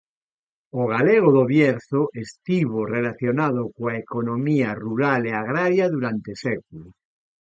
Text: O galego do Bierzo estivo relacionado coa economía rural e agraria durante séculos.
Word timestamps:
O 0.81 0.83
galego 0.93 1.29
do 1.37 1.43
Bierzo 1.51 2.01
estivo 2.25 2.79
relacionado 2.95 3.61
coa 3.75 3.93
economía 4.03 4.69
rural 4.83 5.21
e 5.31 5.33
agraria 5.35 5.85
durante 5.95 6.31
séculos. 6.45 6.93